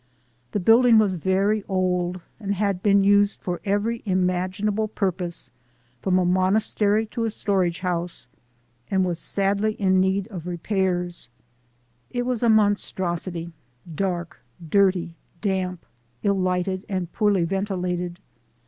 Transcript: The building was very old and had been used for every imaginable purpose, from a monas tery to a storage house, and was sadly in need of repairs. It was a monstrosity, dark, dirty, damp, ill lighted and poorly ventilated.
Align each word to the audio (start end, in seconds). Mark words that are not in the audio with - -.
The 0.51 0.59
building 0.59 0.97
was 0.97 1.13
very 1.13 1.63
old 1.69 2.21
and 2.39 2.55
had 2.55 2.81
been 2.81 3.03
used 3.03 3.39
for 3.39 3.61
every 3.63 4.01
imaginable 4.03 4.87
purpose, 4.87 5.51
from 6.01 6.17
a 6.17 6.25
monas 6.25 6.73
tery 6.75 7.07
to 7.11 7.25
a 7.25 7.29
storage 7.29 7.81
house, 7.81 8.27
and 8.89 9.05
was 9.05 9.19
sadly 9.19 9.73
in 9.73 9.99
need 9.99 10.27
of 10.29 10.47
repairs. 10.47 11.29
It 12.09 12.25
was 12.25 12.41
a 12.41 12.49
monstrosity, 12.49 13.51
dark, 13.93 14.39
dirty, 14.69 15.17
damp, 15.39 15.85
ill 16.23 16.33
lighted 16.39 16.83
and 16.89 17.13
poorly 17.13 17.43
ventilated. 17.43 18.19